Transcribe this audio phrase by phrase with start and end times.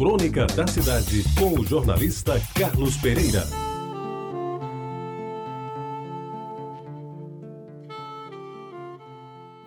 [0.00, 3.42] Crônica da Cidade, com o jornalista Carlos Pereira.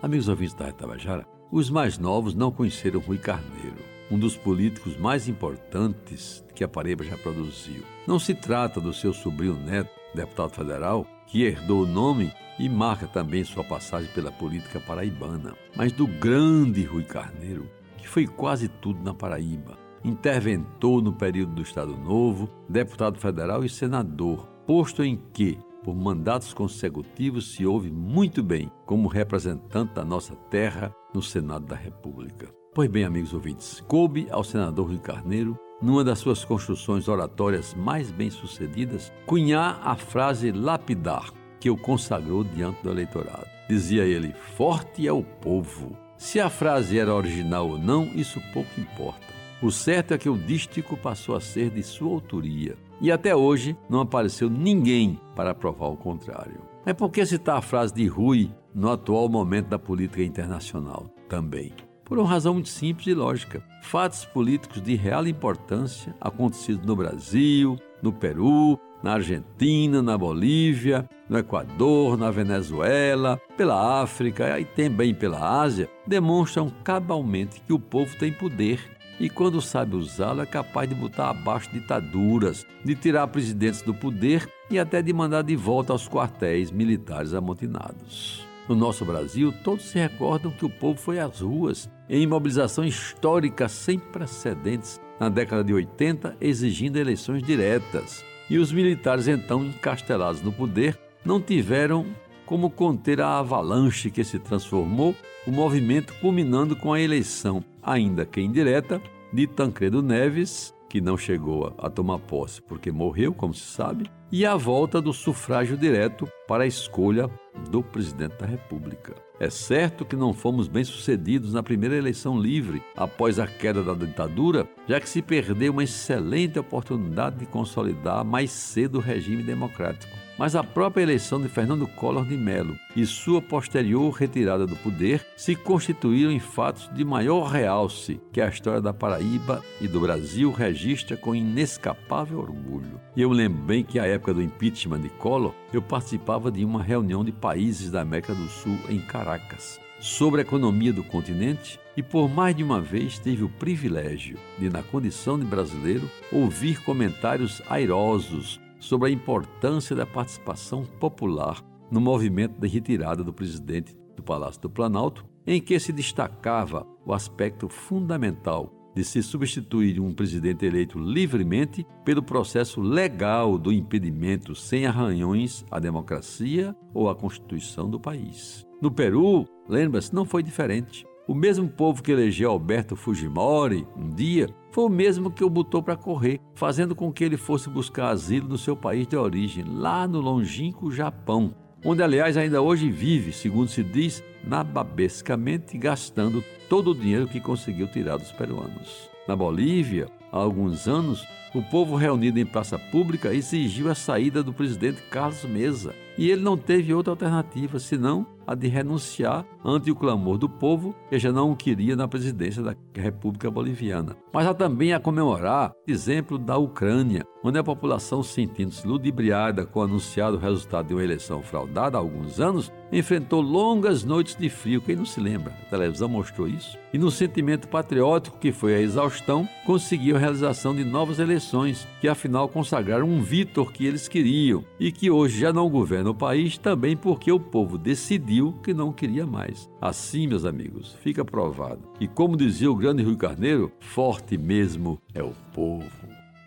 [0.02, 3.78] Amigos ouvintes da Tabajara, os mais novos não conheceram Rui Carneiro,
[4.10, 7.84] um dos políticos mais importantes que a Paraíba já produziu.
[8.04, 13.06] Não se trata do seu sobrinho neto, deputado federal, que herdou o nome e marca
[13.06, 19.00] também sua passagem pela política paraibana, mas do grande Rui Carneiro, que foi quase tudo
[19.00, 19.83] na Paraíba.
[20.04, 26.52] Interventor no período do Estado Novo, deputado federal e senador, posto em que, por mandatos
[26.52, 32.48] consecutivos, se ouve muito bem como representante da nossa terra no Senado da República.
[32.74, 38.10] Pois bem, amigos ouvintes, coube ao senador Rui Carneiro, numa das suas construções oratórias mais
[38.10, 43.46] bem-sucedidas, cunhar a frase lapidar que o consagrou diante do eleitorado.
[43.70, 45.96] Dizia ele: Forte é o povo.
[46.18, 49.43] Se a frase era original ou não, isso pouco importa.
[49.62, 53.76] O certo é que o dístico passou a ser de sua autoria e até hoje
[53.88, 56.60] não apareceu ninguém para provar o contrário.
[56.84, 61.72] É por que citar a frase de Rui no atual momento da política internacional também?
[62.04, 63.64] Por uma razão muito simples e lógica.
[63.82, 71.38] Fatos políticos de real importância acontecidos no Brasil, no Peru, na Argentina, na Bolívia, no
[71.38, 78.32] Equador, na Venezuela, pela África e também pela Ásia, demonstram cabalmente que o povo tem
[78.32, 83.94] poder e, quando sabe usá-lo, é capaz de botar abaixo ditaduras, de tirar presidentes do
[83.94, 88.46] poder e até de mandar de volta aos quartéis militares amotinados.
[88.68, 93.68] No nosso Brasil, todos se recordam que o povo foi às ruas em mobilização histórica
[93.68, 100.52] sem precedentes na década de 80, exigindo eleições diretas e os militares, então encastelados no
[100.52, 102.06] poder, não tiveram
[102.46, 105.14] como conter a avalanche que se transformou
[105.46, 109.00] o movimento, culminando com a eleição, ainda que indireta,
[109.32, 114.46] de Tancredo Neves, que não chegou a tomar posse porque morreu, como se sabe, e
[114.46, 117.28] a volta do sufrágio direto para a escolha
[117.68, 119.14] do presidente da República.
[119.40, 124.68] É certo que não fomos bem-sucedidos na primeira eleição livre após a queda da ditadura,
[124.88, 130.56] já que se perdeu uma excelente oportunidade de consolidar mais cedo o regime democrático mas
[130.56, 135.54] a própria eleição de Fernando Collor de Mello e sua posterior retirada do poder se
[135.54, 141.16] constituíram em fatos de maior realce que a história da Paraíba e do Brasil registra
[141.16, 143.00] com inescapável orgulho.
[143.16, 146.82] E eu lembro bem que, à época do impeachment de Collor, eu participava de uma
[146.82, 152.02] reunião de países da América do Sul em Caracas sobre a economia do continente e
[152.02, 157.62] por mais de uma vez tive o privilégio de, na condição de brasileiro, ouvir comentários
[157.70, 164.60] airosos sobre a importância da participação popular no movimento de retirada do presidente do Palácio
[164.60, 170.98] do Planalto, em que se destacava o aspecto fundamental de se substituir um presidente eleito
[170.98, 178.64] livremente pelo processo legal do impedimento sem arranhões à democracia ou à Constituição do país.
[178.80, 181.04] No Peru, lembra-se, não foi diferente.
[181.26, 185.82] O mesmo povo que elegeu Alberto Fujimori um dia foi o mesmo que o botou
[185.82, 190.06] para correr, fazendo com que ele fosse buscar asilo no seu país de origem, lá
[190.06, 196.94] no longínquo Japão, onde, aliás, ainda hoje vive, segundo se diz, nababescamente gastando todo o
[196.94, 199.08] dinheiro que conseguiu tirar dos peruanos.
[199.26, 204.52] Na Bolívia, há alguns anos, o povo reunido em praça pública exigiu a saída do
[204.52, 209.96] presidente Carlos Mesa, e ele não teve outra alternativa senão a de renunciar ante o
[209.96, 214.16] clamor do povo que já não o queria na presidência da República Boliviana.
[214.32, 219.82] Mas há também a comemorar exemplo da Ucrânia, onde a população sentindo-se ludibriada com o
[219.82, 224.80] anunciado resultado de uma eleição fraudada há alguns anos, enfrentou longas noites de frio.
[224.80, 225.52] Quem não se lembra?
[225.66, 226.78] A televisão mostrou isso.
[226.92, 232.06] E no sentimento patriótico que foi a exaustão, conseguiu a realização de novas eleições, que
[232.06, 236.56] afinal consagraram um Vitor que eles queriam e que hoje já não governa o país
[236.56, 239.68] também porque o povo decidiu que não queria mais.
[239.80, 241.82] Assim, meus amigos, fica provado.
[241.98, 245.90] E como dizia o grande Rui Carneiro, forte mesmo é o povo.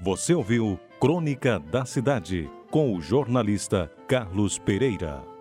[0.02, 5.37] Você ouviu Crônica da Cidade com o jornalista Carlos Pereira.